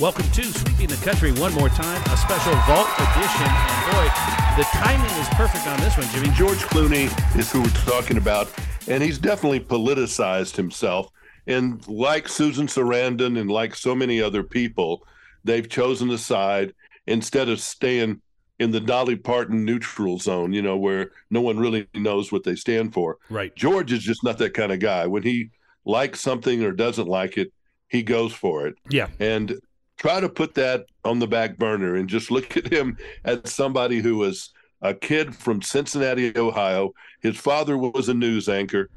[0.00, 3.46] Welcome to Sweeping the Country one more time, a special Vault edition.
[3.46, 4.08] And boy,
[4.56, 6.34] the timing is perfect on this one, Jimmy.
[6.34, 8.50] George Clooney is who we're talking about,
[8.88, 11.08] and he's definitely politicized himself.
[11.46, 15.06] And like Susan Sarandon and like so many other people,
[15.44, 16.72] they've chosen a side
[17.06, 18.22] instead of staying
[18.58, 22.56] in the Dolly Parton neutral zone, you know, where no one really knows what they
[22.56, 23.18] stand for.
[23.28, 23.54] Right.
[23.54, 25.06] George is just not that kind of guy.
[25.06, 25.50] When he
[25.84, 27.52] likes something or doesn't like it,
[27.88, 28.76] he goes for it.
[28.88, 29.08] Yeah.
[29.20, 29.60] And
[30.02, 34.00] try to put that on the back burner and just look at him as somebody
[34.00, 36.92] who was a kid from Cincinnati, Ohio.
[37.20, 38.90] His father was a news anchor.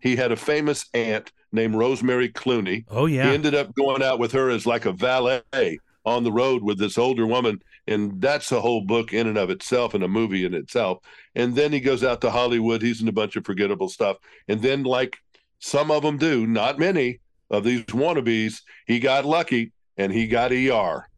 [0.00, 2.84] He had a famous aunt named Rosemary Clooney.
[2.88, 3.28] Oh, yeah.
[3.28, 6.76] He ended up going out with her as like a valet on the road with
[6.76, 7.62] this older woman.
[7.86, 10.98] And that's a whole book in and of itself and a movie in itself.
[11.36, 12.82] And then he goes out to Hollywood.
[12.82, 14.16] He's in a bunch of forgettable stuff.
[14.48, 15.18] And then, like
[15.60, 20.52] some of them do, not many of these wannabes, he got lucky and he got
[20.52, 21.08] ER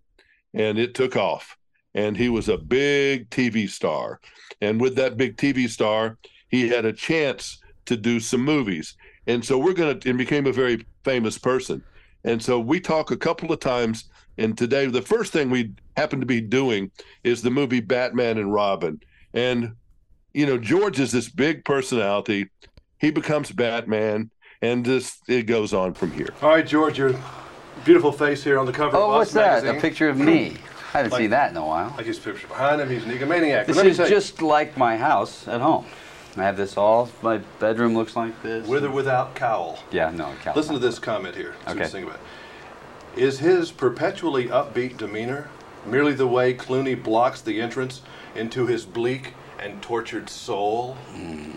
[0.54, 1.56] and it took off.
[1.95, 4.20] And he was a big TV star.
[4.60, 8.96] And with that big TV star, he had a chance to do some movies.
[9.26, 11.82] And so we're going to, and became a very famous person.
[12.24, 14.09] And so we talk a couple of times.
[14.38, 16.90] And today, the first thing we happen to be doing
[17.24, 19.00] is the movie Batman and Robin.
[19.34, 19.74] And,
[20.32, 22.48] you know, George is this big personality.
[22.98, 24.30] He becomes Batman,
[24.62, 26.28] and this it goes on from here.
[26.42, 27.15] All right, George, your
[27.84, 29.62] beautiful face here on the cover Oh, of what's that?
[29.64, 29.78] magazine.
[29.78, 30.56] A picture of me.
[30.92, 31.95] I haven't Like- seen that in a while.
[31.96, 33.66] Like his picture behind him, he's an egomaniac.
[33.66, 35.87] This is just like my house at home.
[36.37, 37.09] I have this all.
[37.22, 38.66] My bedroom looks like this.
[38.66, 39.78] with or without cowl.
[39.90, 40.30] Yeah, no.
[40.42, 41.54] Cal- Listen to this comment here.
[41.68, 41.87] Okay.
[41.87, 42.18] think about
[43.16, 43.20] it.
[43.20, 45.48] Is his perpetually upbeat demeanor
[45.84, 48.02] merely the way Clooney blocks the entrance
[48.37, 50.94] into his bleak and tortured soul?
[51.12, 51.50] Hmm.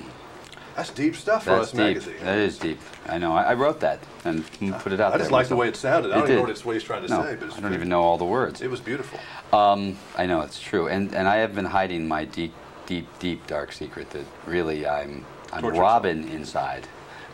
[0.75, 1.51] That's deep stuff for.
[1.51, 1.77] That's us deep.
[1.79, 2.15] magazine.
[2.23, 2.79] That is deep.
[3.07, 3.33] I know.
[3.33, 4.43] I, I wrote that and
[4.79, 5.19] put it out I there.
[5.19, 6.11] just like the way it sounded.
[6.11, 7.61] I don't even know what, it's, what he's trying to No, say, but it's I
[7.61, 8.61] don't even know all the words.
[8.61, 9.19] It was beautiful.
[9.57, 12.53] Um, I know it's true, and and I have been hiding my deep,
[12.87, 16.87] deep, deep dark secret that really I'm I'm Torture Robin inside,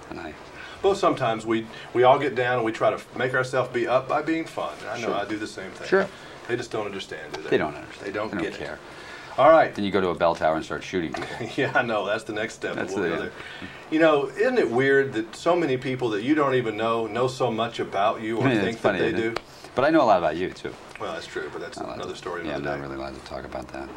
[0.09, 0.33] and I
[0.83, 4.09] Well, sometimes we we all get down and we try to make ourselves be up
[4.09, 4.73] by being fun.
[4.81, 5.15] And I know Sure.
[5.15, 5.87] I do the same thing.
[5.87, 6.07] Sure.
[6.49, 7.51] They just don't understand, do they?
[7.51, 8.07] they don't understand.
[8.07, 8.73] They don't They get care.
[8.73, 8.79] it.
[9.37, 9.73] All right.
[9.73, 11.29] Then you go to a bell tower and start shooting people.
[11.55, 12.05] Yeah, I know.
[12.05, 12.75] That's the next step.
[12.75, 13.31] That's the- there.
[13.91, 17.27] You know, isn't it weird that so many people that you don't even know know
[17.27, 19.29] so much about you or Yeah, think funny, that they do?
[19.31, 19.39] it?
[19.75, 20.73] But I know a lot about you too.
[20.99, 22.45] Well, that's true, but that's Not another to- story.
[22.45, 22.81] Yeah, I'm not day.
[22.81, 23.87] really allowed to talk about that.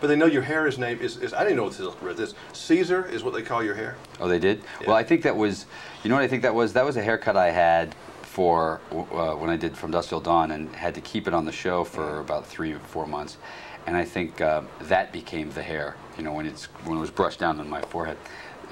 [0.00, 2.34] But they know your hair is name is, is I didn't know what this this.
[2.52, 3.96] Caesar is what they call your hair.
[4.20, 4.62] Oh, they did.
[4.80, 4.88] Yeah.
[4.88, 5.64] Well, I think that was,
[6.02, 6.72] you know what I think that was?
[6.74, 10.50] That was a haircut I had for uh, when I did From Dusk Till Dawn,
[10.50, 13.38] and had to keep it on the show for about three or four months,
[13.86, 15.96] and I think uh, that became the hair.
[16.18, 18.16] You know, when it's when it was brushed down on my forehead,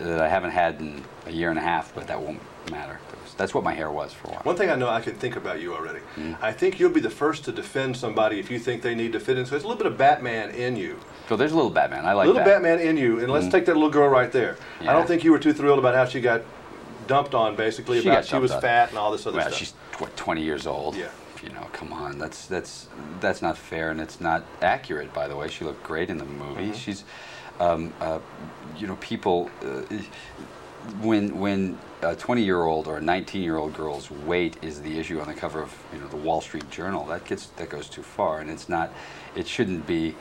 [0.00, 2.98] that I haven't had in a year and a half, but that won't matter.
[3.36, 4.40] That's what my hair was for a while.
[4.44, 5.98] One thing I know I can think about you already.
[6.16, 6.38] Mm.
[6.40, 9.18] I think you'll be the first to defend somebody if you think they need to
[9.18, 9.44] fit in.
[9.44, 11.00] So there's a little bit of Batman in you.
[11.28, 12.06] So there's a little Batman.
[12.06, 12.46] I like little that.
[12.62, 14.56] Batman in you, and let's take that little girl right there.
[14.82, 16.42] I don't think you were too thrilled about how she got
[17.08, 18.60] dumped on, basically She about she was on.
[18.60, 19.58] fat and all this other Well, stuff.
[19.58, 20.94] she's tw- 20 years old.
[20.94, 21.08] Yeah.
[21.44, 22.18] You know, come on.
[22.18, 22.88] That's that's
[23.20, 25.12] that's not fair, and it's not accurate.
[25.12, 26.62] By the way, she looked great in the movie.
[26.62, 26.72] Mm-hmm.
[26.72, 27.04] She's,
[27.60, 28.20] um, uh,
[28.78, 29.50] you know, people.
[29.62, 29.82] Uh,
[31.00, 34.98] when when a 20 year old or a 19 year old girl's weight is the
[34.98, 37.88] issue on the cover of you know the Wall Street Journal, that gets that goes
[37.88, 38.92] too far, and it's not.
[39.34, 40.14] It shouldn't be.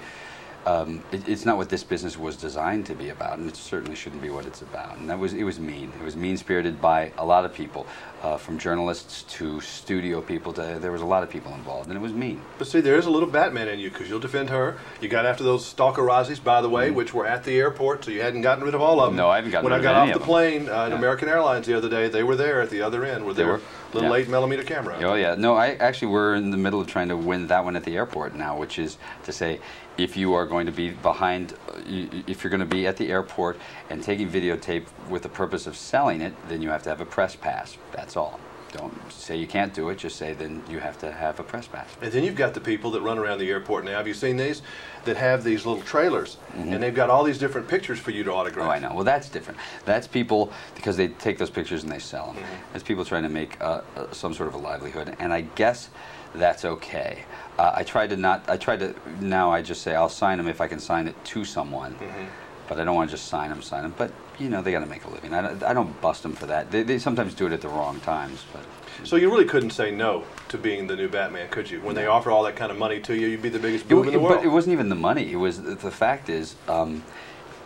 [0.66, 3.96] Um, it, it's not what this business was designed to be about, and it certainly
[3.96, 4.98] shouldn't be what it's about.
[4.98, 5.92] And that was it was mean.
[6.00, 7.86] It was mean spirited by a lot of people,
[8.24, 10.54] uh, from journalists to studio people.
[10.54, 12.42] To there was a lot of people involved, and it was mean.
[12.58, 14.78] But see, there is a little Batman in you because you'll defend her.
[15.02, 18.22] You got after those stalkerazis, by the way, which were at the airport, so you
[18.22, 19.18] hadn't gotten rid of all of them.
[19.18, 19.92] No, I haven't gotten When rid of them.
[19.94, 20.98] When I got off the plane uh, at Yeah.
[20.98, 23.54] American Airlines the other day, they were there at the other end with They their
[23.54, 23.62] were?
[23.94, 24.16] little Yeah.
[24.24, 24.98] eight millimeter camera.
[25.04, 27.76] Oh yeah, no, I actually we're in the middle of trying to win that one
[27.76, 29.60] at the airport now, which is to say,
[29.96, 31.54] if you are going to be behind,
[31.86, 33.60] if you're going to be at the airport
[33.92, 37.06] and taking videotape with the purpose of selling it, then you have to have a
[37.06, 37.78] press pass.
[37.92, 38.40] That's all.
[38.72, 40.00] Don't say you can't do it.
[40.00, 41.88] Just say then you have to have a press pass.
[42.02, 43.92] And then you've got the people that run around the airport now.
[43.98, 44.64] Have you seen these?
[45.06, 46.74] That have these little trailers, Mm-hmm.
[46.74, 48.68] and they've got all these different pictures for you to autograph.
[48.68, 48.94] Oh, I know.
[48.96, 49.60] Well, that's different.
[49.86, 52.38] That's people because they take those pictures and they sell them.
[52.38, 52.54] Mm-hmm.
[52.74, 55.90] That's people trying to make uh, uh, some sort of a livelihood, and I guess
[56.34, 57.26] that's okay.
[57.60, 58.44] Uh, I try to not.
[58.50, 59.52] I try to now.
[59.52, 62.26] I just say I'll sign them if I can sign it to someone, Mm-hmm.
[62.68, 63.94] but I don't want to just sign them, sign them.
[63.96, 65.34] But you know, they got to make a living.
[65.34, 66.72] I don't, I don't bust them for that.
[66.72, 68.64] They, they sometimes do it at the wrong times, but.
[69.04, 71.82] So you really couldn't say no to being the new Batman, could you?
[71.82, 73.96] When they offer all that kind of money to you, you'd be the biggest It,
[73.96, 74.38] in the world.
[74.38, 75.32] but it wasn't even the money.
[75.32, 77.04] It was the fact is, um,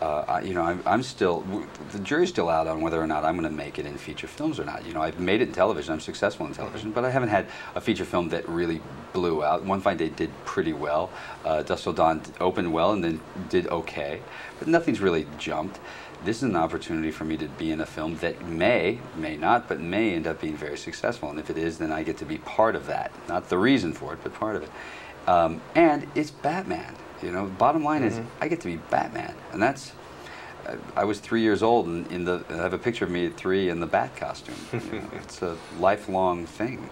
[0.02, 1.44] uh, you know, I'm, I'm still,
[1.92, 4.28] the jury's still out on whether or not I'm going to make it in feature
[4.28, 4.86] films or not.
[4.86, 7.48] You know, I've made it in television, I'm successful in television, but I haven't had
[7.74, 8.82] a feature film that really
[9.14, 9.64] blew out.
[9.64, 11.10] One Fine Day did pretty well.
[11.44, 14.22] Uh, Dusk Till Dawn opened well and then did okay,
[14.60, 15.80] but nothing's really jumped.
[16.24, 19.68] This is an opportunity for me to be in a film that may, may not,
[19.68, 21.30] but may end up being very successful.
[21.30, 23.12] And if it is, then I get to be part of that.
[23.28, 24.70] Not the reason for it, but part of it.
[25.28, 26.96] Um, and it's Batman.
[27.24, 29.92] You know, bottom line is I get to be Batman, and that's.
[30.66, 33.26] I- I was three years old, and in the I have a picture of me
[33.28, 34.56] at three in the Bat costume.
[34.74, 36.90] You know, it's a lifelong thing.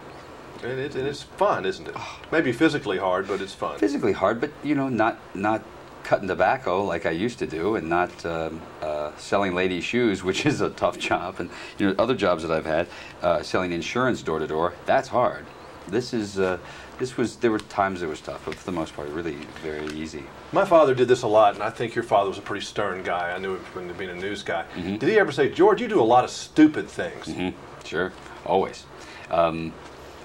[0.64, 1.96] And, it, and it's fun, isn't it?
[2.32, 3.78] Maybe physically hard, but it's fun.
[3.78, 5.62] Physically hard, but you know, not not
[6.04, 10.46] cutting tobacco like I used to do, and not um, uh, selling ladies' shoes, which
[10.46, 12.88] is a tough job, and you know, other jobs that I've had,
[13.22, 14.74] uh, selling insurance door to door.
[14.86, 15.46] That's hard.
[15.88, 16.40] This is.
[16.40, 16.58] Uh,
[17.00, 17.36] this was.
[17.38, 20.24] There were times it was tough, but for the most part, really very easy.
[20.52, 23.04] My father did this a lot, and I think your father was a pretty stern
[23.04, 23.32] guy.
[23.32, 24.66] I knew him from being a news guy.
[24.76, 24.98] Mm-hmm.
[24.98, 27.28] Did he ever say, George, you do a lot of stupid things?
[27.32, 27.50] Hmm,
[27.84, 28.12] Sure,
[28.46, 28.86] always.
[29.30, 29.74] Um,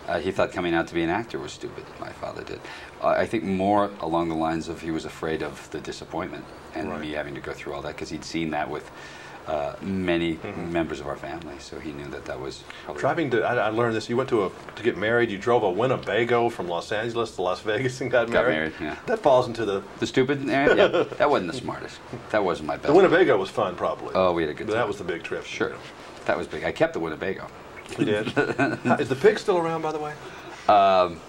[0.08, 1.84] uh, he thought coming out to be an actor was stupid.
[2.00, 2.60] My father did.
[3.02, 6.88] Uh, I think more along the lines of he was afraid of the disappointment and
[6.90, 7.00] Right.
[7.00, 8.90] me having to go through all that because he'd seen that with
[9.50, 10.72] uh, many Mm-hmm.
[10.72, 12.62] members of our family, so he knew that that was
[12.96, 14.08] Driving to, I, I learned this.
[14.08, 15.30] You went to a to get married.
[15.30, 18.54] You drove a Winnebago from Los Angeles to Las Vegas and got, Got married.
[18.56, 18.96] married, yeah.
[19.06, 19.82] That falls into the.
[19.98, 20.48] the stupid.
[20.48, 20.86] eh, yeah,
[21.18, 21.98] that wasn't the smartest.
[22.30, 22.86] That wasn't my best.
[22.88, 24.12] The Winnebago was fun, probably.
[24.14, 24.80] Oh, we had a good But time.
[24.82, 25.44] that was the big trip.
[25.44, 25.74] Sure,
[26.26, 26.62] that was big.
[26.64, 27.46] I kept the Winnebago.
[27.98, 28.26] You did.
[29.00, 30.14] Is the pig still around, by the way?
[30.68, 31.20] Um,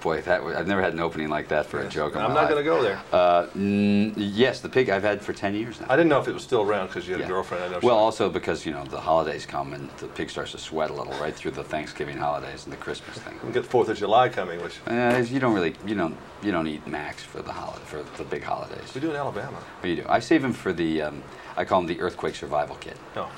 [0.00, 2.16] boy, that I've never had an opening like that for a joke.
[2.16, 3.00] I'm not going to go there.
[3.12, 5.86] Uh, mm, yes, the pig I've had for ten years now.
[5.88, 7.26] I didn't know if it was still around because you had Yeah.
[7.26, 7.64] a girlfriend.
[7.64, 7.78] I know.
[7.82, 10.92] Well, also because you know the holidays come and the pig starts to sweat a
[10.92, 13.38] little right through the Thanksgiving holidays and the Christmas thing.
[13.44, 16.66] we get Fourth of July coming, which Uh, you don't really, you don't, you don't
[16.66, 18.92] eat max for the holiday for the big holidays.
[18.94, 19.58] we do in Alabama.
[19.80, 20.04] What you do?
[20.08, 21.22] I save them for the, um,
[21.56, 22.96] I call them the earthquake survival kit.
[23.16, 23.30] Oh,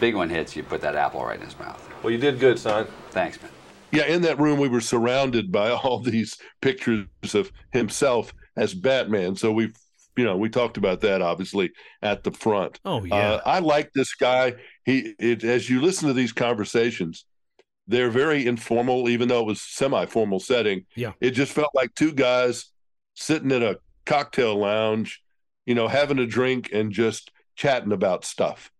[0.00, 1.82] Big one hits, you put that apple right in his mouth.
[2.02, 2.86] well, you did good, son.
[3.10, 3.50] Thanks, man.
[3.92, 9.36] Yeah, in that room, we were surrounded by all these pictures of himself as Batman.
[9.36, 9.72] So we,
[10.16, 11.72] you know, we talked about that obviously
[12.02, 12.80] at the front.
[12.84, 13.14] Oh yeah.
[13.14, 14.54] Uh, I like this guy.
[14.84, 17.24] He, it, as you listen to these conversations,
[17.86, 20.86] they're very informal, even though it was semi-formal setting.
[20.96, 21.12] Yeah.
[21.20, 22.66] it just felt like two guys
[23.14, 25.22] sitting at a cocktail lounge,
[25.66, 28.70] you know, having a drink and just chatting about stuff.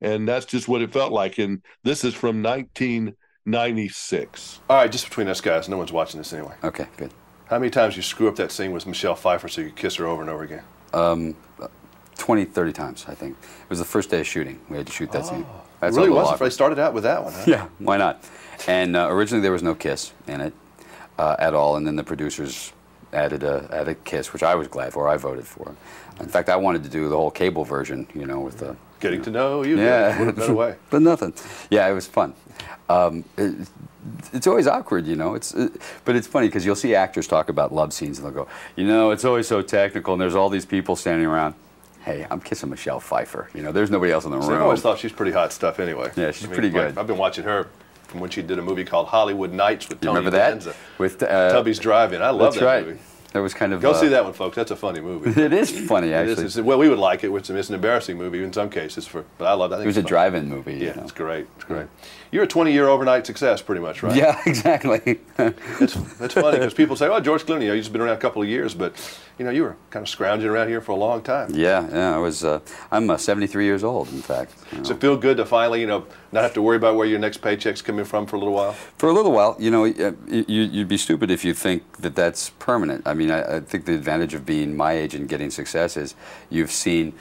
[0.00, 1.38] And that's just what it felt like.
[1.38, 2.42] And this is from
[3.46, 4.60] 1996.
[4.70, 6.54] All right, just between us guys, no one's watching this anyway.
[6.64, 7.12] Okay, good.
[7.46, 9.96] How many times you screw up that scene with Michelle Pfeiffer so you could kiss
[9.96, 10.62] her over and over again?
[10.94, 11.36] Um,
[12.16, 13.36] 20, 30 times, I think.
[13.42, 14.60] It was the first day of shooting.
[14.70, 15.40] We had to shoot that scene.
[15.40, 15.46] It
[15.80, 16.32] That's really a little was.
[16.34, 16.46] awkward.
[16.46, 17.32] They started out with that one.
[17.34, 17.44] Huh?
[17.46, 18.24] Yeah, why not?
[18.66, 20.54] And uh, originally there was no kiss in it
[21.18, 22.72] uh, at all, and then the producers
[23.12, 25.06] added a added a kiss, which I was glad for.
[25.06, 25.74] I voted for.
[26.18, 29.22] In fact, I wanted to do the whole cable version, you know, with the Getting
[29.24, 29.78] to know you.
[29.78, 30.76] yeah, What a better way.
[30.90, 31.34] but nothing.
[31.68, 32.32] Yeah, it was fun.
[32.88, 33.68] Um, it,
[34.32, 35.34] it's always awkward, you know.
[35.34, 35.68] It's uh,
[36.06, 38.86] but it's funny because you'll see actors talk about love scenes and they'll go, you
[38.86, 41.54] know, it's always so technical, and there's all these people standing around.
[42.02, 43.50] Hey, I'm kissing Michelle Pfeiffer.
[43.52, 44.50] You know, there's nobody else in the room.
[44.50, 46.10] I've always thought she's pretty hot stuff anyway.
[46.16, 46.98] Yeah, she's pretty like, good.
[46.98, 47.68] I've been watching her
[48.04, 50.74] from when she did a movie called Hollywood Knights with you Tony remember that Danza.
[50.96, 52.22] with uh, Tubby's Drive-In.
[52.22, 52.86] I love that right.
[52.86, 53.00] movie.
[53.34, 54.54] That was kind of Go uh, see that one, folks.
[54.54, 55.38] That's a funny movie.
[55.42, 56.38] It is funny, It is.
[56.38, 56.62] actually.
[56.62, 57.32] Well, we would like it.
[57.34, 59.80] It's, it's an embarrassing movie in some cases, for, but I love that.
[59.80, 60.08] It was a fun.
[60.08, 60.74] drive-in movie.
[60.74, 61.02] you Yeah, know.
[61.02, 61.48] it's great.
[61.56, 61.88] It's great.
[62.34, 64.16] You're a 20-year overnight success, pretty much, right?
[64.16, 65.20] Yeah, exactly.
[65.38, 68.42] It's, it's funny because people say, "Oh, George Clooney, you've he's been around a couple
[68.42, 68.92] of years, but
[69.38, 72.16] you know, you were kind of scrounging around here for a long time." yeah, yeah.
[72.16, 72.42] I was.
[72.42, 72.58] Uh,
[72.90, 74.52] I'm uh, 73 years old, in fact.
[74.72, 77.06] you Does it feel good to finally, you know, not have to worry about where
[77.06, 78.72] your next paycheck's coming from for a little while?
[78.72, 82.16] For a little while, you know, uh, you, you'd be stupid if you think that
[82.16, 83.06] that's permanent.
[83.06, 86.16] I mean, I, I think the advantage of being my age and getting success is
[86.50, 87.12] you've seen,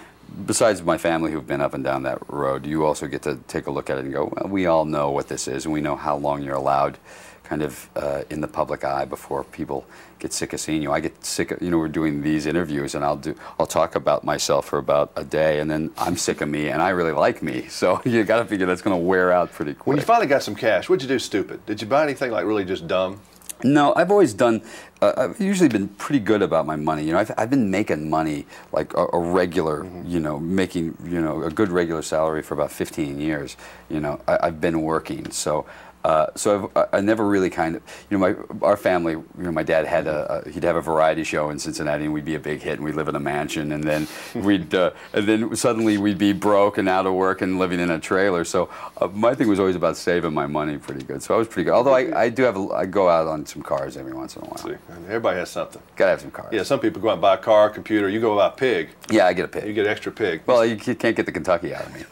[0.45, 3.67] besides my family who've been up and down that road, you also get to take
[3.67, 5.81] a look at it and go, well, we all know what this is, and we
[5.81, 6.97] know how long you're allowed
[7.43, 9.85] kind of uh, in the public eye before people
[10.19, 10.91] get sick of seeing you.
[10.91, 13.95] I get sick of, you know, we're doing these interviews and I'll do, I'll talk
[13.95, 17.11] about myself for about a day and then I'm sick of me and I really
[17.11, 17.67] like me.
[17.83, 19.87] So you got to figure that's going to wear out pretty quick.
[19.87, 21.65] When you finally got some cash, what'd you do stupid?
[21.65, 23.19] Did you buy anything like really just dumb?
[23.63, 24.61] No, I've always done.
[25.01, 27.03] Uh, I've usually been pretty good about my money.
[27.05, 29.85] You know, I've, I've been making money like a, a regular.
[30.05, 33.55] You know, making you know a good regular salary for about 15 years.
[33.89, 35.65] You know, I, I've been working, so
[36.03, 38.21] Uh, so I've, I never really kind of, you know,
[38.59, 41.49] my our family, you know, my dad had a, a he'd have a variety show
[41.49, 43.83] in Cincinnati, and we'd be a big hit, and we'd live in a mansion, and
[43.83, 47.79] then we'd uh, and then suddenly we'd be broke and out of work and living
[47.79, 48.43] in a trailer.
[48.43, 51.23] So uh, my thing was always about saving my money pretty good.
[51.23, 51.73] So I was pretty good.
[51.73, 54.43] Although I, I do have a, I go out on some cars every once in
[54.43, 54.57] a while.
[54.57, 54.75] See,
[55.07, 55.81] everybody has something.
[55.95, 56.49] Gotta have some cars.
[56.51, 58.09] Yeah, some people go out and buy a car, computer.
[58.09, 58.89] You go buy a pig.
[59.09, 59.65] Yeah, I get a pig.
[59.65, 60.41] You get extra pig.
[60.45, 62.03] well, you can't get the Kentucky out of me.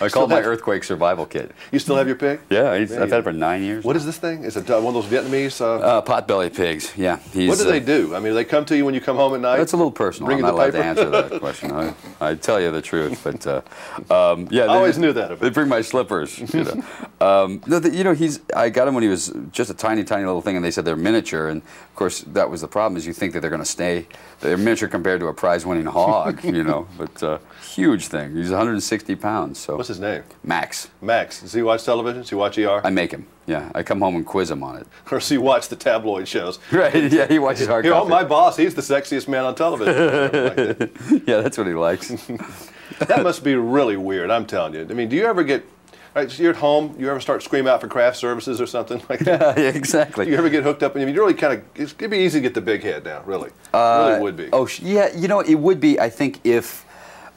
[0.00, 1.52] I call it my earthquake survival kit.
[1.72, 2.40] You still have your pig?
[2.50, 3.84] Yeah, I, I've had it for nine years.
[3.84, 4.44] What is this thing?
[4.44, 5.60] Is it uh, one of those Vietnamese?
[5.60, 6.92] Uh, Uh, potbelly pigs.
[6.96, 7.18] Yeah.
[7.32, 8.14] He's, what do uh, they do?
[8.14, 9.56] I mean, they come to you when you come home at night.
[9.56, 10.26] That's a little personal.
[10.26, 11.72] Bring I'm not allowed to answer that question.
[11.72, 13.62] I, I tell you the truth, but uh,
[14.12, 16.38] um, yeah, they, always knew that about They bring my slippers.
[16.38, 16.84] You know,
[17.26, 18.40] um, no, the, you know, he's.
[18.54, 20.84] I got him when he was just a tiny, tiny little thing, and they said
[20.84, 22.96] they're miniature, and of course that was the problem.
[22.96, 24.06] Is you think that they're going to stay,
[24.40, 28.36] they're miniature compared to a prize-winning hog, you know, but uh, huge thing.
[28.36, 30.22] He's 160 pounds, so What's his name?
[30.44, 30.90] Max.
[31.02, 31.40] Max.
[31.40, 32.22] Does he watch television?
[32.22, 32.80] Does he watch ER?
[32.84, 33.26] I make him.
[33.46, 34.86] Yeah, I come home and quiz him on it.
[35.10, 36.58] or does he watch the tabloid shows?
[36.72, 37.10] Right?
[37.10, 38.10] Yeah, he watches hard oh, copy.
[38.10, 40.92] my boss, he's the sexiest man on television.
[41.26, 42.08] yeah, that's what he likes.
[42.98, 44.30] that must be really weird.
[44.30, 44.86] I'm telling you.
[44.88, 45.64] I mean, do you ever get?
[46.14, 46.94] Right, so you're at home.
[46.98, 49.58] You ever start screaming out for craft services or something like that?
[49.58, 50.28] yeah, exactly.
[50.28, 50.94] You ever get hooked up?
[50.94, 51.64] And I mean, you really kind of.
[51.80, 53.22] It'd be easy to get the big head now.
[53.24, 54.48] Really, it really would be.
[54.52, 55.14] Oh, yeah.
[55.16, 55.98] You know, it would be.
[55.98, 56.84] I think if,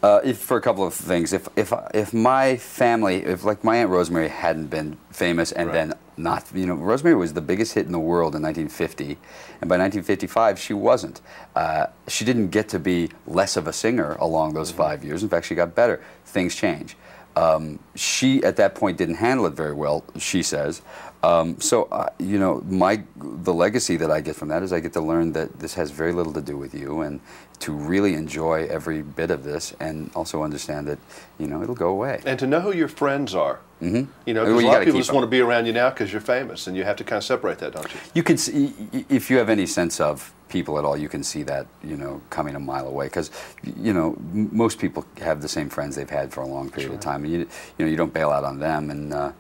[0.04, 3.78] uh, if for a couple of things, if if if my family, if like my
[3.78, 5.74] aunt Rosemary hadn't been famous and Right.
[5.74, 9.18] then not, you know, Rosemary was the biggest hit in the world in 1950,
[9.62, 11.22] and by 1955 she wasn't.
[11.56, 15.24] Uh, she didn't get to be less of a singer along those five years.
[15.24, 16.02] In fact, she got better.
[16.26, 16.96] Things change.
[17.36, 20.04] Um, she at that point didn't handle it very well.
[20.18, 20.82] She says.
[21.24, 24.80] Um, so uh, you know, my the legacy that I get from that is I
[24.80, 27.20] get to learn that this has very little to do with you, and
[27.60, 30.98] to really enjoy every bit of this, and also understand that
[31.38, 32.22] you know it'll go away.
[32.26, 33.60] and to know who your friends are.
[33.82, 34.12] Mm-hmm.
[34.28, 35.16] You know, Well, a lot of people just them.
[35.16, 37.24] want to be around you now because you're famous, and you have to kind of
[37.24, 38.00] separate that, don't you?
[38.16, 38.74] You can see
[39.10, 42.20] if you have any sense of people at all, you can see that you know
[42.32, 43.30] coming a mile away because
[43.64, 46.92] you know m- most people have the same friends they've had for a long period
[46.94, 47.40] of time, and you
[47.78, 49.32] you know you don't bail out on them, and uh,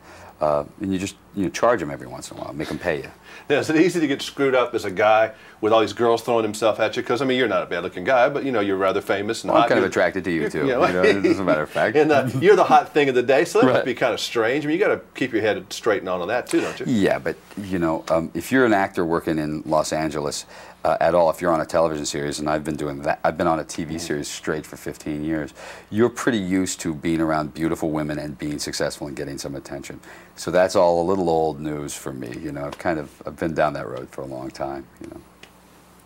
[0.42, 2.80] uh, and you just you know, charge them every once in a while, make them
[2.80, 3.10] pay you.
[3.50, 6.22] Now, is it easy to get screwed up as a guy with all these girls
[6.22, 7.02] throwing himself at you?
[7.02, 9.52] Because I mean, you're not a bad-looking guy, but you know, you're rather famous and
[9.54, 10.60] Well, I'm kind of You're- attracted to you too.
[10.68, 11.96] you know, you know, as a matter of fact.
[11.98, 14.20] and uh, you're the hot thing of the day, so that must be kind of
[14.20, 14.66] strange.
[14.66, 16.80] I mean, you got to keep your head straight and on on that too, don't
[16.80, 16.86] you?
[16.88, 20.46] Yeah, but you know, um, if you're an actor working in Los Angeles
[20.84, 23.38] uh, at all, if you're on a television series, and I've been doing that, I've
[23.38, 25.54] been on a TV series straight for 15 years.
[25.90, 30.00] You're pretty used to being around beautiful women and being successful and getting some attention.
[30.36, 32.34] So that's all a little old news for me.
[32.40, 34.86] You know, I've kind of I've been down that road for a long time.
[35.01, 35.22] You know,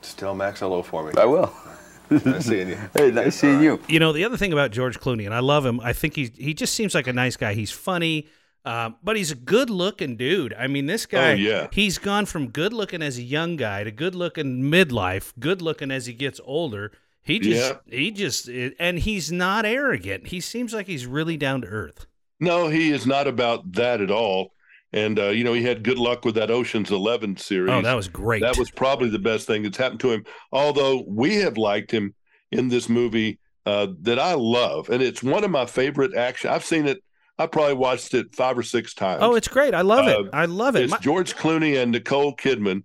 [0.01, 1.13] Just tell Max hello for me.
[1.17, 1.53] I will.
[2.09, 2.77] nice seeing you.
[2.95, 3.79] Hey, nice seeing you.
[3.87, 5.79] You know, the other thing about George Clooney, and I love him.
[5.79, 7.53] I think he he just seems like a nice guy.
[7.55, 8.27] He's funny,
[8.63, 10.53] um, but he's a good looking dude.
[10.53, 11.67] I mean, this guy, Oh, yeah.
[11.71, 15.89] he's gone from good looking as a young guy to good looking midlife, good looking
[15.91, 16.91] as he gets older.
[17.23, 20.27] He just, he just, and he's not arrogant.
[20.27, 22.05] He seems like he's really down to earth.
[22.39, 24.51] No, he is not about that at all.
[24.93, 27.71] And uh, you know, he had good luck with that Ocean's Eleven series.
[27.71, 28.41] Oh, that was great.
[28.41, 30.23] That was probably the best thing that's happened to him.
[30.51, 32.13] Although we have liked him
[32.51, 36.49] in this movie uh, that I love, and it's one of my favorite action.
[36.49, 37.03] I've seen it.
[37.37, 39.19] I probably watched it five or six times.
[39.21, 39.73] Oh, it's great.
[39.73, 40.15] I love it.
[40.17, 40.83] Uh, I love it.
[40.83, 42.83] It's My- George Clooney and Nicole Kidman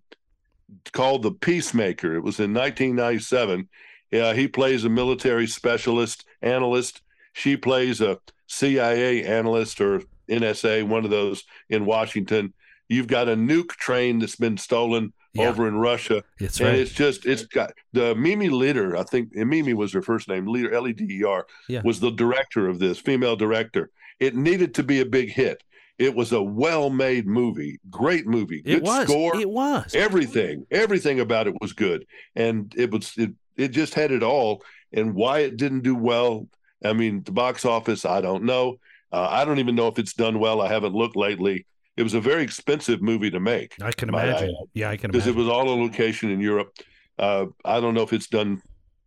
[0.92, 2.14] called The Peacemaker.
[2.16, 3.68] It was in 1997.
[4.10, 7.02] Yeah, he plays a military specialist analyst.
[7.32, 12.54] She plays a CIA analyst or NSA, one of those in Washington.
[12.88, 15.48] You've got a nuke train that's been stolen Yeah.
[15.48, 16.24] over in Russia.
[16.40, 20.28] That's and it's just, it's got the Mimi Leder, I think Mimi was her first
[20.28, 21.82] name, Leder, L E D E R, Yeah.
[21.84, 23.90] was the director of this, female director.
[24.18, 25.62] It needed to be a big hit.
[25.98, 29.04] It was a well made movie, great movie, it good was.
[29.08, 29.94] score It was.
[29.94, 34.62] everything everything about it was good and it was it, it just had it all
[34.92, 36.46] and why it didn't do well
[36.84, 38.78] i mean the box office i don't know
[39.12, 42.14] uh, i don't even know if it's done well i haven't looked lately it was
[42.14, 44.56] a very expensive movie to make I can might I imagine.
[44.72, 46.72] Yeah, I can because it was all a location in europe
[47.18, 48.62] uh, i don't know if it's done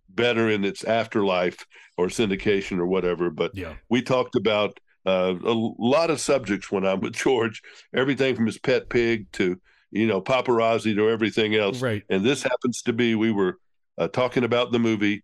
[0.10, 1.66] better in its afterlife
[1.98, 3.74] or syndication or whatever but yeah.
[3.90, 7.62] we talked about uh, a lot of subjects when I'm with George,
[7.94, 9.60] everything from his pet pig to,
[9.92, 11.82] you know, paparazzi to everything else.
[11.82, 12.04] Right.
[12.10, 13.58] And this happens to be, we were
[13.98, 15.24] uh, talking about the movie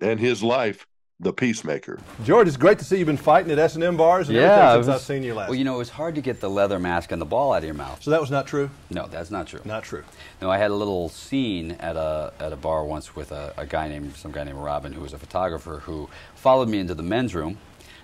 [0.00, 0.86] and his life,
[1.20, 1.98] The Peacemaker.
[2.24, 4.86] George, it's great to see you've been fighting at S&M bars and Yeah, everything since
[4.86, 5.48] was- I've seen you last.
[5.48, 7.58] Well, you know, it was hard to get the leather mask and the ball out
[7.58, 8.00] of your mouth.
[8.04, 8.70] so that was not true?
[8.88, 9.58] No, that's not true.
[9.64, 10.04] Not true.
[10.40, 13.66] No, I had a little scene at a at a bar once with a, a
[13.66, 17.02] guy named some guy named Robin who was a photographer who followed me into the
[17.02, 17.58] men's room,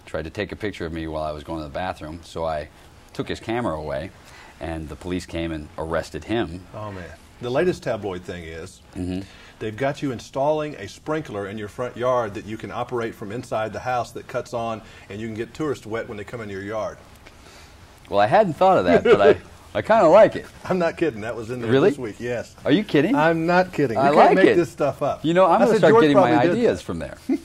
[0.07, 2.19] tried to take a picture of me while I was going to the bathroom.
[2.25, 2.69] So I
[3.13, 4.11] took his camera away,
[4.59, 6.67] and the police came and arrested him.
[6.75, 7.05] Oh man,
[7.41, 9.21] the latest tabloid thing is Mm-hmm.
[9.59, 13.33] they've got you installing a sprinkler in your front yard that you can operate from
[13.33, 16.41] inside the house that cuts on, and you can get tourists wet when they come
[16.41, 16.97] into your yard.
[18.09, 19.37] Well, I hadn't thought of that, but I,
[19.79, 20.47] I kind of like it.
[20.65, 21.23] I'm not kidding.
[21.23, 21.91] That was in there Really?
[21.91, 22.17] this week.
[22.21, 22.55] Yes.
[22.65, 23.15] Are you kidding?
[23.17, 23.97] I'm not kidding.
[23.97, 24.57] You I can't like make it.
[24.57, 25.25] this stuff up.
[25.25, 27.17] you know, I'm going to start George getting my ideas from there.
[27.29, 27.39] I'm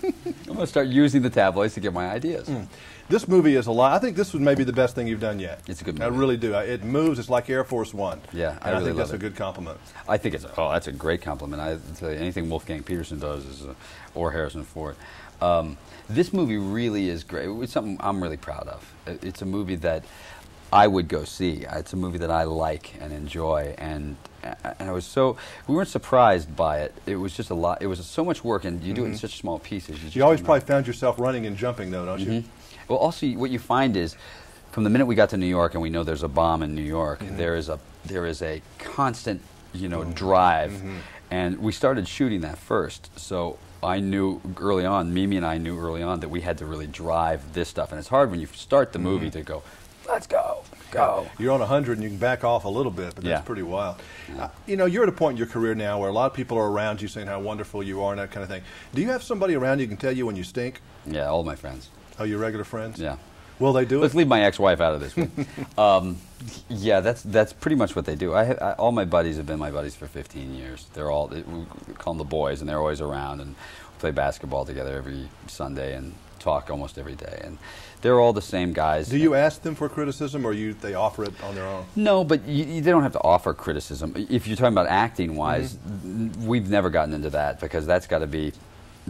[0.46, 2.48] going to start using the tabloids to get my ideas.
[2.48, 2.63] Hmm.
[3.10, 3.92] This movie is a lot.
[3.94, 5.62] I think this was maybe the best thing you've done yet.
[5.68, 6.06] It's a good movie.
[6.06, 6.54] I really do.
[6.54, 7.18] I- It moves.
[7.18, 8.22] It's like Air Force One.
[8.32, 9.80] Yeah, I and I, really think that's love a good compliment.
[10.08, 11.62] I think it's oh, that's a great compliment.
[11.62, 13.74] I tell you, anything Wolfgang Petersen does is, uh,
[14.13, 14.96] or Harrison Ford.
[15.42, 17.50] Um, this movie really is great.
[17.63, 18.94] It's something I'm really proud of.
[19.08, 20.04] It's a movie that
[20.72, 21.66] I would go see.
[21.68, 25.36] It's a movie that I like and enjoy, and and I was so
[25.68, 26.94] we weren't surprised by it.
[27.08, 27.82] It was just a lot.
[27.82, 29.98] It was so much work, and you do it in such small pieces.
[29.98, 30.20] Mm-hmm.
[30.20, 30.46] You always know.
[30.46, 32.44] probably found yourself running and jumping, though, don't you?
[32.89, 34.15] Well, also what you find is,
[34.72, 36.75] from the minute we got to New York and we know there's a bomb in
[36.75, 37.38] New York, Mm-hmm.
[37.38, 39.41] there is a there is a constant,
[39.74, 40.98] you know, drive, Mm-hmm.
[41.31, 43.10] and we started shooting that first.
[43.19, 46.65] So I knew early on, Mimi and I knew early on that we had to
[46.65, 49.08] really drive this stuff, and it's hard when you start the Mm-hmm.
[49.08, 49.62] movie to go,
[50.08, 51.29] let's go, go.
[51.38, 53.41] You're on 100 and you can back off a little bit, but that's Yeah.
[53.41, 53.98] pretty wild.
[54.39, 56.34] Uh, you know, you're at a point in your career now where a lot of
[56.34, 58.63] people are around you saying how wonderful you are and that kind of thing.
[58.93, 60.81] Do you have somebody around you who can tell you when you stink?
[61.05, 61.89] Yeah, all my friends.
[62.20, 63.00] Oh, your regular friends?
[63.00, 63.18] Yeah.
[63.60, 64.18] Will they do Let's it?
[64.18, 65.32] leave my ex-wife out of this one.
[65.78, 66.18] um,
[66.70, 68.34] yeah, that's that's pretty much what they do.
[68.34, 70.88] I, I all my buddies have been my buddies for 15 years.
[70.94, 73.56] They're all we call them the boys, and they're always around and
[74.00, 77.42] play basketball together every Sunday and talk almost every day.
[77.44, 77.58] And
[78.02, 79.10] they're all the same guys.
[79.10, 81.86] Do you ask them for criticism or you they offer it on their own?
[81.98, 84.14] No, but you, you- they don't have to offer criticism.
[84.30, 85.78] If you're talking about acting wise,
[86.40, 88.54] we've never gotten into that because that's got to be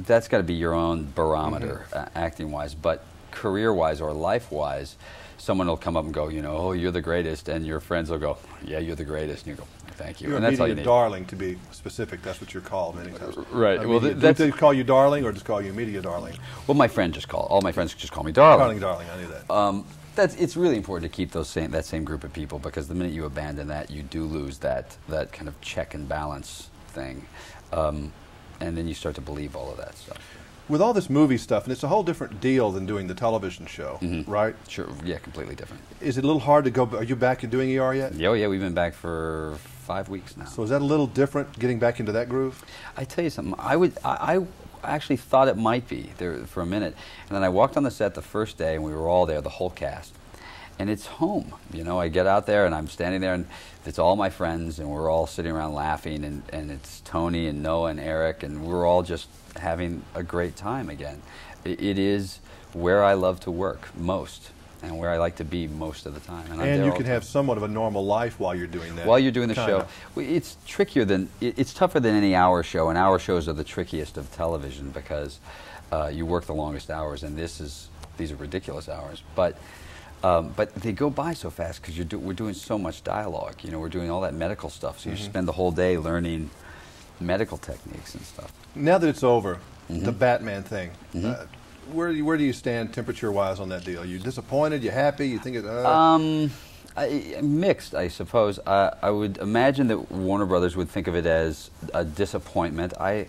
[0.06, 2.76] that's got to be your own barometer uh, acting wise.
[2.76, 4.96] But career wise or life wise,
[5.38, 8.10] someone will come up and go, you know, oh, you're the greatest, and your friends
[8.10, 10.66] will go, yeah, you're the greatest, and you go, thank you, You're and that's all
[10.68, 10.86] media you need.
[10.86, 12.22] darling, to be specific.
[12.22, 13.38] That's what you're called many times.
[13.52, 13.84] Right.
[13.84, 16.36] A Well, media- that's- they call you darling or just call you media darling?
[16.68, 18.60] Well, my friend just call all my friends just call me darling.
[18.60, 19.08] Darling, darling.
[19.14, 19.52] I knew that.
[19.54, 22.88] Um, that's it's really important to keep those same that same group of people because
[22.90, 26.70] the minute you abandon that, you do lose that that kind of check and balance
[26.90, 27.26] thing,
[27.72, 28.12] um,
[28.60, 30.18] and then you start to believe all of that stuff.
[30.68, 33.66] With all this movie stuff, and it's a whole different deal than doing the television
[33.66, 34.30] show, Mm-hmm.
[34.32, 34.56] right?
[34.68, 35.82] Sure, yeah, completely different.
[36.00, 36.86] Is it a little hard to go?
[36.96, 38.14] Are you back and doing ER yet?
[38.14, 40.46] Yeah, oh, yeah, we've been back for five weeks now.
[40.46, 42.64] So is that a little different getting back into that groove?
[42.96, 43.56] I tell you something.
[43.58, 43.98] I would.
[44.06, 44.38] I,
[44.84, 46.96] I actually thought it might be there for a minute,
[47.28, 49.42] and then I walked on the set the first day, and we were all there,
[49.42, 50.14] the whole cast,
[50.80, 51.54] and it's home.
[51.74, 53.46] You know, I get out there, and I'm standing there, and
[53.86, 57.62] it's all my friends, and we're all sitting around laughing, and, and it's Tony and
[57.62, 61.22] Noah and Eric, and we're all just having a great time again.
[61.66, 62.40] It, it is
[62.72, 66.22] where I love to work most, and where I like to be most of the
[66.22, 66.50] time.
[66.50, 69.06] I'm And you can have somewhat of a normal life while you're doing that.
[69.06, 69.86] while you're doing the Kinda.
[70.16, 70.22] show.
[70.22, 74.16] It's trickier than it's tougher than any hour show, and hour shows are the trickiest
[74.16, 75.40] of television because
[75.92, 79.58] uh, you work the longest hours, and this is these are ridiculous hours, but.
[80.24, 83.56] Um, but they go by so fast because do, we're doing so much dialogue.
[83.64, 85.26] You know, we're doing all that medical stuff, so you Mm-hmm.
[85.26, 86.50] spend the whole day learning
[87.22, 88.52] medical techniques and stuff.
[88.76, 90.06] Now that it's over, Mm-hmm.
[90.06, 90.92] the Batman thing.
[91.16, 91.46] Uh,
[91.92, 94.02] where do you, where do you stand temperature wise on that deal?
[94.02, 94.84] Are You disappointed?
[94.84, 95.28] You happy?
[95.28, 95.66] You think it?
[95.66, 96.52] Uh, Um,
[96.96, 98.60] I, mixed, I suppose.
[98.68, 102.94] I, I would imagine that Warner Brothers would think of it as a disappointment.
[103.00, 103.26] I,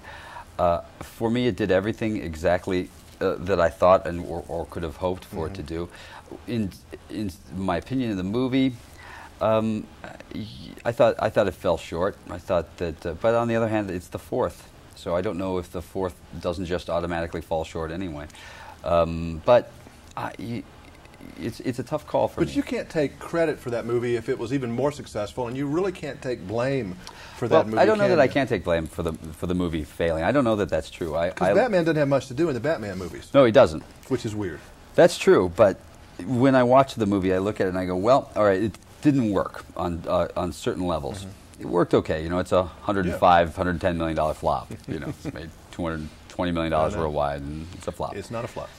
[0.59, 4.83] uh, for me, it did everything exactly uh, that I thought and or, or could
[4.83, 5.88] have hoped for it to do.
[6.46, 6.70] In
[7.09, 8.74] in my opinion, of the movie.
[9.40, 9.87] Um,
[10.85, 12.16] I thought I thought it fell short.
[12.28, 15.38] I thought that, uh, but on the other hand, it's the fourth, so I don't
[15.38, 18.26] know if the fourth doesn't just automatically fall short anyway.
[18.85, 19.70] Um, but
[20.16, 20.62] I,
[21.38, 22.54] it's it's a tough call for but me.
[22.54, 25.66] you can't take credit for that movie if it was even more successful, and you
[25.66, 26.96] really can't take blame
[27.37, 27.78] for well, that movie.
[27.78, 30.24] I don't know that I can't take blame for the for the movie failing.
[30.24, 31.16] I don't know that that's true.
[31.16, 33.83] I, Batman doesn't have much to do in the Batman movies, no, he doesn't.
[34.09, 34.61] which is weird.
[34.94, 35.78] That's true, but
[36.26, 38.62] when I watch the movie, I look at it and I go, well, all right,
[38.62, 41.20] it didn't work on uh, on certain levels.
[41.20, 41.62] Mm-hmm.
[41.62, 42.22] It worked okay.
[42.22, 44.72] You know, it's a 105, 110 million dollar flop.
[44.88, 48.16] You know, it's made 220 million dollars worldwide, and it's a flop.
[48.16, 48.70] It's not a flop.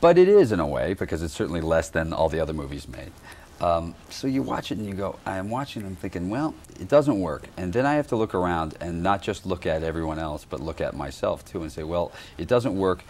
[0.00, 2.88] But it is in a way because it's certainly less than all the other movies
[2.88, 3.12] made.
[3.60, 6.88] Um, so you watch it and you go, I'm watching and I'm thinking, well, it
[6.88, 7.44] doesn't work.
[7.56, 10.60] And then I have to look around and not just look at everyone else, but
[10.60, 13.04] look at myself too and say, well, it doesn't work.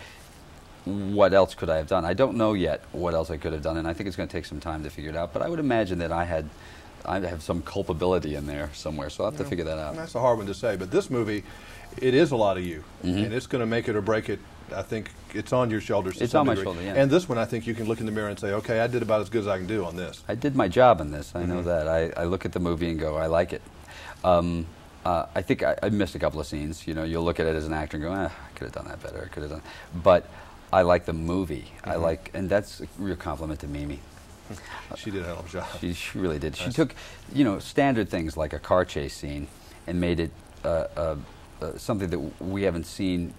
[0.84, 2.04] What else could I have done?
[2.04, 4.28] I don't know yet what else I could have done, and I think it's going
[4.28, 5.32] to take some time to figure it out.
[5.32, 6.50] But I would imagine that I had,
[7.06, 9.96] I have some culpability in there somewhere, so I'll have to figure that out.
[9.96, 11.42] That's a hard one to say, but this movie,
[12.02, 13.24] it is a lot of you, Mm-hmm.
[13.24, 14.40] and it's going to make it or break it
[14.72, 16.20] I think it's on your shoulders.
[16.20, 16.94] It's on my shoulder, yeah.
[16.94, 18.86] And this one, I think you can look in the mirror and say, okay, I
[18.86, 20.22] did about as good as I can do on this.
[20.28, 21.34] I did my job in this.
[21.34, 21.50] I mm-hmm.
[21.50, 21.88] know that.
[21.88, 23.62] I, I look at the movie and go, I like it.
[24.22, 24.66] Um,
[25.04, 26.86] uh, I think I, I, missed a couple of scenes.
[26.86, 28.72] You know, you'll look at it as an actor and go, eh, I could have
[28.72, 29.22] done that better.
[29.22, 29.62] I could have done.
[30.02, 30.26] But
[30.72, 31.70] I like the movie.
[31.78, 31.90] Mm-hmm.
[31.90, 34.00] I like, and that's a real compliment to Mimi.
[34.96, 35.66] she did a hell of a job.
[35.80, 36.56] She, she really did.
[36.56, 36.94] She took,
[37.34, 39.46] you know, standard things like a car chase scene
[39.86, 40.30] and made it
[40.64, 41.16] uh, uh,
[41.64, 43.32] uh, something that we haven't seen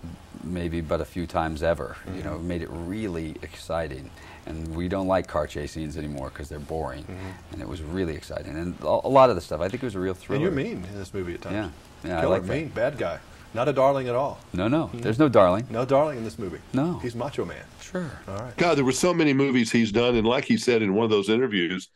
[0.43, 1.97] maybe but a few times ever.
[2.05, 2.17] Mm-hmm.
[2.17, 4.09] You know, made it really exciting.
[4.45, 7.03] And we don't like car chase scenes anymore because they're boring.
[7.03, 7.53] Mm-hmm.
[7.53, 8.55] And it was really exciting.
[8.55, 10.37] And a, a, lot of the stuff, I think it was a real thrill.
[10.37, 11.71] And you're mean in this movie at times.
[12.03, 13.19] Yeah, yeah, Killer, I like mean, bad guy.
[13.53, 14.39] Not a darling at all.
[14.53, 14.87] No, no.
[14.87, 14.99] Mm-hmm.
[14.99, 15.65] There's no darling.
[15.69, 16.59] No darling in this movie.
[16.73, 16.99] No.
[16.99, 17.63] He's Macho Man.
[17.79, 18.11] Sure.
[18.27, 18.57] All right.
[18.57, 21.09] God, there were so many movies he's done, and like he said in one of
[21.09, 21.87] those interviews,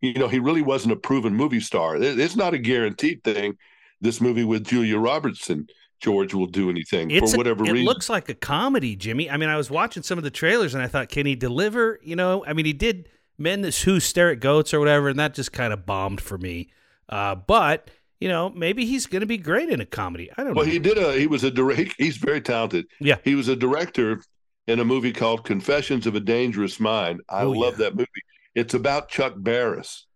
[0.00, 1.96] you know, he really wasn't a proven movie star.
[1.96, 3.58] It's not a guaranteed thing.
[4.00, 5.66] This movie with Julia Robertson,
[6.00, 7.86] George will do anything it's for whatever a, it reason.
[7.86, 9.30] It looks like a comedy, Jimmy.
[9.30, 11.98] I mean, I was watching some of the trailers and I thought, can he deliver?
[12.02, 13.08] You know, I mean, he did
[13.38, 16.38] Men This Who Stare at Goats or whatever, and that just kind of bombed for
[16.38, 16.70] me.
[17.08, 20.30] Uh, but you know, maybe he's going to be great in a comedy.
[20.32, 20.60] I don't well, know.
[20.60, 21.12] Well, he did a.
[21.12, 21.94] He was a direct.
[21.98, 22.86] He's very talented.
[23.00, 24.20] Yeah, he was a director
[24.66, 27.20] in a movie called Confessions of a Dangerous Mind.
[27.28, 27.86] I oh, love yeah.
[27.86, 28.08] that movie.
[28.54, 30.06] It's about Chuck Barris.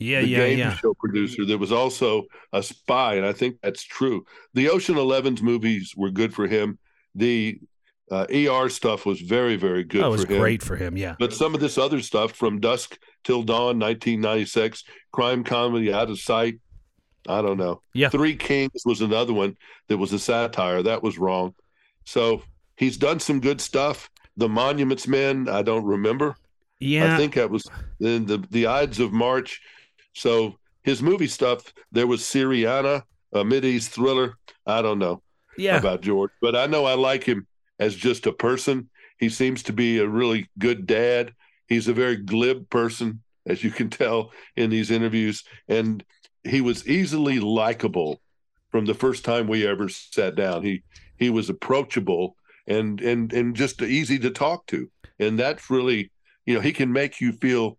[0.00, 0.74] Yeah, the yeah, game yeah.
[0.76, 1.44] show producer.
[1.44, 4.24] There was also a spy, and I think that's true.
[4.54, 6.78] The Ocean Elevens movies were good for him.
[7.14, 7.60] The
[8.10, 10.02] uh, ER stuff was very, very good.
[10.02, 10.40] That was for him.
[10.40, 10.96] great for him.
[10.96, 16.08] Yeah, but some of this other stuff, from Dusk Till Dawn, 1996, crime comedy, Out
[16.08, 16.60] of Sight,
[17.28, 17.82] I don't know.
[17.92, 18.08] Yeah.
[18.08, 19.56] Three Kings was another one
[19.88, 20.82] that was a satire.
[20.82, 21.54] That was wrong.
[22.06, 22.42] So
[22.76, 24.10] he's done some good stuff.
[24.36, 26.36] The Monuments Men, I don't remember.
[26.78, 27.14] Yeah.
[27.14, 27.66] I think that was
[28.00, 29.60] in the the Ides of March.
[30.14, 34.36] So his movie stuff, there was Syriana, a Mideast thriller.
[34.66, 35.22] I don't know
[35.56, 35.78] yeah.
[35.78, 37.46] about George, but I know I like him
[37.78, 38.88] as just a person.
[39.18, 41.34] He seems to be a really good dad.
[41.68, 45.44] He's a very glib person, as you can tell in these interviews.
[45.68, 46.04] And
[46.44, 48.20] he was easily likable
[48.70, 50.62] from the first time we ever sat down.
[50.62, 50.82] He
[51.16, 56.10] he was approachable and and and just easy to talk to, and that's really
[56.46, 57.76] you know he can make you feel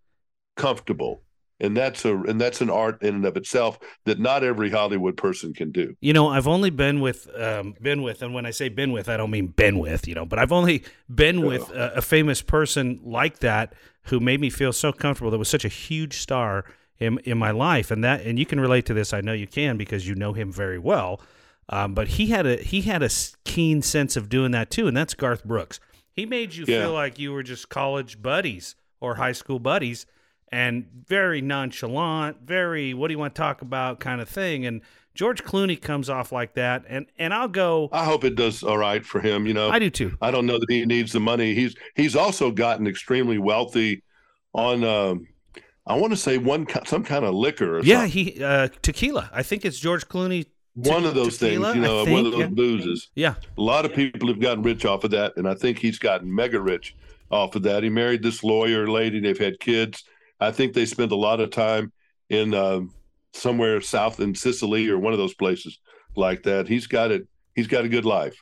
[0.56, 1.24] comfortable
[1.62, 5.16] and that's a and that's an art in and of itself that not every Hollywood
[5.16, 5.96] person can do.
[6.02, 9.08] You know, I've only been with um, been with, and when I say been with,
[9.08, 10.08] I don't mean been with.
[10.08, 14.42] You know, but I've only been with a, a, famous person like that who made
[14.42, 15.32] me feel so comfortable.
[15.32, 16.66] That was such a huge star
[17.00, 19.14] in, in my life, and that and you can relate to this.
[19.14, 21.22] I know you can because you know him very well.
[21.70, 23.10] Um, but he had a he had a
[23.46, 25.80] keen sense of doing that too, and that's Garth Brooks.
[26.12, 26.82] He made you yeah.
[26.82, 30.06] feel like you were just college buddies or high school buddies,
[30.52, 34.66] and very nonchalant, very what do you want to talk about kind of thing.
[34.66, 34.82] And
[35.14, 37.90] George Clooney comes off like that, and and I'll go.
[37.92, 39.46] I hope it does all right for him.
[39.46, 40.18] You know, I do too.
[40.22, 41.54] I don't know that he needs the money.
[41.54, 44.04] He's he's also gotten extremely wealthy
[44.54, 45.28] on um,
[45.86, 47.82] I want to say one some kind of liquor.
[47.84, 48.12] yeah, something.
[48.12, 49.30] he uh, tequila.
[49.34, 50.46] I think it's George Clooney.
[50.76, 52.48] one of those tequila, things, you know, think, one of those yeah.
[52.48, 53.10] boozes.
[53.16, 56.00] Yeah, a lot of people have gotten rich off of that, and I think he's
[56.00, 56.96] gotten mega rich
[57.30, 57.84] off of that.
[57.84, 59.20] He married this lawyer lady.
[59.20, 60.04] They've had kids.
[60.42, 61.94] I think they spend a lot of time
[62.30, 62.82] in uh,
[63.34, 65.80] somewhere south in Sicily or one of those places
[66.16, 66.68] like that.
[66.68, 67.28] He's got it.
[67.56, 68.36] He's got a good life.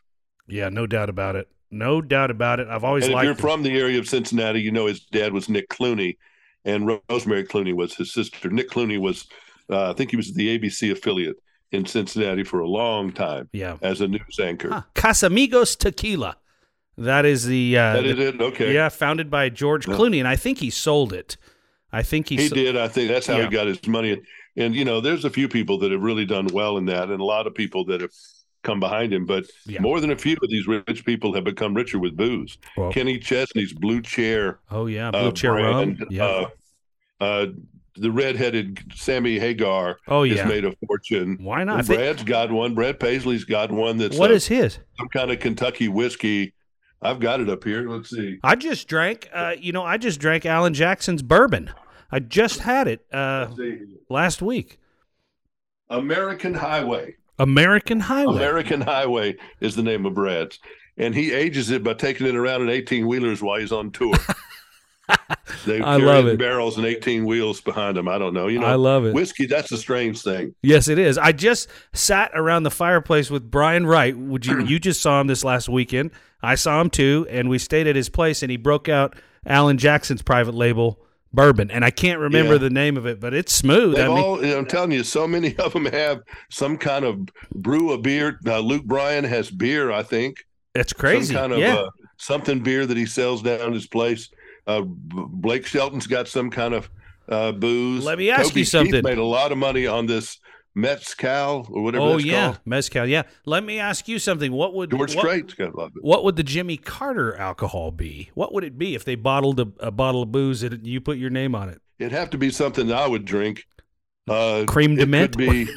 [0.47, 1.49] Yeah, no doubt about it.
[1.69, 2.67] No doubt about it.
[2.67, 3.23] I've always and liked.
[3.23, 3.41] If you're him.
[3.41, 6.17] from the area of Cincinnati, you know his dad was Nick Clooney,
[6.65, 8.49] and Rosemary Clooney was his sister.
[8.49, 9.27] Nick Clooney was,
[9.69, 11.35] uh, I think he was the ABC affiliate
[11.71, 13.49] in Cincinnati for a long time.
[13.53, 14.69] Yeah, as a news anchor.
[14.69, 14.81] Huh.
[14.95, 16.37] Casamigos Tequila.
[16.97, 17.77] That is the.
[17.77, 18.41] Uh, that is the, it.
[18.41, 18.73] Okay.
[18.73, 19.93] Yeah, founded by George yeah.
[19.93, 21.37] Clooney, and I think he sold it.
[21.91, 22.37] I think he.
[22.37, 22.77] He did.
[22.77, 23.45] I think that's how yeah.
[23.45, 24.21] he got his money.
[24.57, 27.21] And, you know, there's a few people that have really done well in that, and
[27.21, 28.11] a lot of people that have
[28.63, 29.25] come behind him.
[29.25, 29.79] But yeah.
[29.79, 32.57] more than a few of these rich people have become richer with booze.
[32.75, 34.59] Well, Kenny Chesney's Blue Chair.
[34.69, 36.05] Oh yeah, Blue uh, Chair brand.
[36.09, 36.25] Yeah.
[36.25, 36.49] Uh,
[37.21, 37.45] uh,
[37.95, 40.37] the redheaded Sammy Hagar oh, yeah.
[40.37, 41.37] has made a fortune.
[41.41, 41.79] Why not?
[41.79, 42.73] And Brad's got one.
[42.73, 43.97] Brad Paisley's got one.
[43.97, 44.79] That's what a, is his?
[44.97, 46.53] Some kind of Kentucky whiskey.
[47.01, 47.89] I've got it up here.
[47.89, 48.39] Let's see.
[48.43, 49.29] I just drank.
[49.33, 51.71] Uh, you know, I just drank Alan Jackson's bourbon.
[52.11, 53.47] I just had it uh,
[54.09, 54.79] last week.
[55.89, 57.15] American Highway.
[57.37, 58.35] American Highway.
[58.35, 60.59] American Highway is the name of Brad's,
[60.97, 64.13] and he ages it by taking it around in eighteen wheelers while he's on tour.
[65.65, 66.37] they I love it.
[66.37, 68.09] Barrels and eighteen wheels behind him.
[68.09, 68.47] I don't know.
[68.47, 69.13] You know, I love it.
[69.13, 69.45] Whiskey.
[69.45, 70.53] That's a strange thing.
[70.61, 71.17] Yes, it is.
[71.17, 74.17] I just sat around the fireplace with Brian Wright.
[74.17, 74.59] Would you?
[74.65, 76.11] you just saw him this last weekend.
[76.41, 79.77] I saw him too, and we stayed at his place, and he broke out Alan
[79.77, 80.99] Jackson's private label
[81.33, 82.59] bourbon, and I can't remember Yeah.
[82.59, 83.95] the name of it, but it's smooth.
[83.95, 87.19] They've I mean, all, I'm telling you, so many of them have some kind of
[87.53, 88.39] brew of beer.
[88.45, 90.45] Uh, Luke Bryan has beer, I think.
[90.75, 91.33] it's crazy.
[91.33, 91.75] Some kind of yeah.
[91.75, 94.29] uh, something beer that he sells down his place.
[94.65, 96.89] Uh, Blake Shelton's got some kind of
[97.27, 98.03] uh, booze.
[98.05, 98.91] Let me ask Toby you something.
[98.93, 100.39] Keith made a lot of money on this
[100.75, 102.03] mezcal or whatever.
[102.05, 102.21] It's called.
[102.21, 102.59] Oh yeah, called.
[102.65, 103.05] mezcal.
[103.07, 103.23] Yeah.
[103.45, 104.51] Let me ask you something.
[104.51, 105.91] What would George what, Strait's got a it.
[106.01, 108.29] what would the Jimmy Carter alcohol be?
[108.33, 111.17] What would it be if they bottled a, a bottle of booze and you put
[111.17, 111.81] your name on it?
[111.97, 113.65] It'd have to be something I would drink.
[114.27, 115.35] Uh, Cream de it mint?
[115.37, 115.67] Be,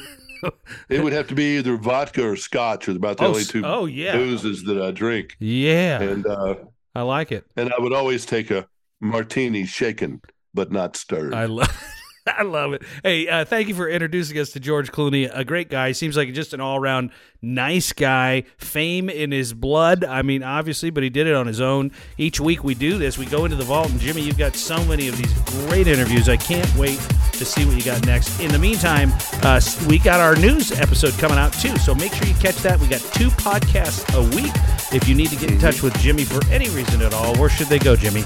[0.89, 3.63] it would have to be either vodka or scotch, or about the Oh, only two
[3.65, 4.15] oh, yeah.
[4.15, 5.35] boozes that I drink.
[5.39, 6.55] Yeah, And uh,
[6.95, 7.45] I like it.
[7.57, 8.67] and I would always take a
[9.01, 10.21] martini shaken
[10.53, 11.33] but not stirred.
[11.33, 11.83] I love.
[12.27, 12.83] I love it.
[13.03, 15.29] Hey, uh, thank you for introducing us to George Clooney.
[15.33, 15.91] A great guy.
[15.91, 18.45] Seems like just an all-around nice guy.
[18.57, 20.05] Fame in his blood.
[20.05, 21.91] I mean, obviously, but he did it on his own.
[22.17, 23.17] Each week we do this.
[23.17, 25.33] We go into the vault, and Jimmy, you've got so many of these
[25.67, 26.29] great interviews.
[26.29, 26.97] I can't wait
[27.33, 28.39] to see what you got next.
[28.39, 31.75] In the meantime, uh, we got our news episode coming out too.
[31.77, 32.79] So make sure you catch that.
[32.79, 34.53] We got two podcasts a week.
[34.93, 37.49] If you need to get in touch with Jimmy for any reason at all, where
[37.49, 38.21] should they go, Jimmy?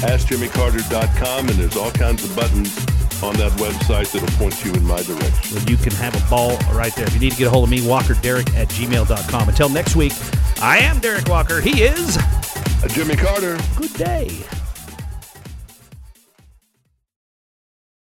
[0.00, 5.02] AskJimmyCarter.com, and there's all kinds of buttons on that website that'll point you in my
[5.02, 5.56] direction.
[5.56, 7.06] where you can have a ball right there.
[7.06, 9.48] If you need to get a hold of me, WalkerDerek at gmail.com.
[9.48, 10.12] Until next week,
[10.60, 11.60] I am Derik Walker.
[11.60, 12.18] He is.
[12.88, 13.58] Jimmy Carter.
[13.76, 14.59] Good day.